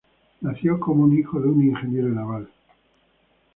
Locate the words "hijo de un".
1.13-1.63